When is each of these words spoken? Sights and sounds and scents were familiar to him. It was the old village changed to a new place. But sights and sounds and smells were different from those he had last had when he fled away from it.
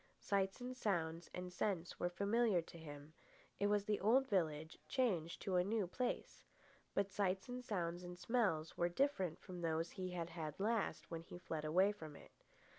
Sights 0.19 0.59
and 0.59 0.75
sounds 0.75 1.29
and 1.31 1.53
scents 1.53 1.99
were 1.99 2.09
familiar 2.09 2.59
to 2.59 2.79
him. 2.79 3.13
It 3.59 3.67
was 3.67 3.85
the 3.85 3.99
old 3.99 4.27
village 4.27 4.79
changed 4.87 5.43
to 5.43 5.57
a 5.57 5.63
new 5.63 5.85
place. 5.85 6.43
But 6.95 7.11
sights 7.11 7.47
and 7.47 7.63
sounds 7.63 8.01
and 8.03 8.17
smells 8.17 8.75
were 8.75 8.89
different 8.89 9.39
from 9.39 9.61
those 9.61 9.91
he 9.91 10.09
had 10.09 10.29
last 10.57 11.01
had 11.03 11.11
when 11.11 11.21
he 11.21 11.37
fled 11.37 11.65
away 11.65 11.91
from 11.91 12.15
it. 12.15 12.31